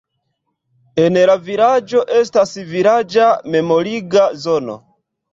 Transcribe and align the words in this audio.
En 1.01 1.17
la 1.29 1.33
vilaĝo 1.49 1.99
estas 2.19 2.53
vilaĝa 2.69 3.27
memoriga 3.57 4.23
zono. 4.47 4.79